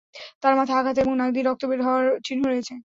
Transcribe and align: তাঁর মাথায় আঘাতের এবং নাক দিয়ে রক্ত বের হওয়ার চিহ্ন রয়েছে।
তাঁর 0.41 0.53
মাথায় 0.55 0.79
আঘাতের 0.79 1.03
এবং 1.03 1.13
নাক 1.17 1.29
দিয়ে 1.33 1.45
রক্ত 1.45 1.63
বের 1.69 1.81
হওয়ার 1.83 2.05
চিহ্ন 2.27 2.41
রয়েছে। 2.45 2.73